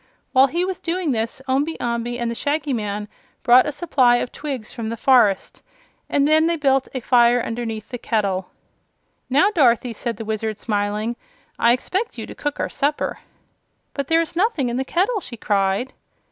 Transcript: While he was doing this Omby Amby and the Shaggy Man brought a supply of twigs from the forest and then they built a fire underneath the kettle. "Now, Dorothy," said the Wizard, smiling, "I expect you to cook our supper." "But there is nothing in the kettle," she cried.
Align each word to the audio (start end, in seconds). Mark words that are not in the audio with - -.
While 0.31 0.47
he 0.47 0.65
was 0.65 0.79
doing 0.79 1.11
this 1.11 1.43
Omby 1.47 1.79
Amby 1.79 2.17
and 2.17 2.31
the 2.31 2.33
Shaggy 2.33 2.73
Man 2.73 3.07
brought 3.43 3.67
a 3.67 3.71
supply 3.71 4.15
of 4.15 4.31
twigs 4.31 4.73
from 4.73 4.89
the 4.89 4.97
forest 4.97 5.61
and 6.09 6.27
then 6.27 6.47
they 6.47 6.55
built 6.55 6.87
a 6.95 7.01
fire 7.01 7.39
underneath 7.39 7.89
the 7.89 7.99
kettle. 7.99 8.49
"Now, 9.29 9.51
Dorothy," 9.51 9.93
said 9.93 10.17
the 10.17 10.25
Wizard, 10.25 10.57
smiling, 10.57 11.17
"I 11.59 11.71
expect 11.71 12.17
you 12.17 12.25
to 12.25 12.33
cook 12.33 12.59
our 12.59 12.67
supper." 12.67 13.19
"But 13.93 14.07
there 14.07 14.21
is 14.21 14.35
nothing 14.35 14.69
in 14.69 14.77
the 14.77 14.83
kettle," 14.85 15.19
she 15.21 15.37
cried. 15.37 15.93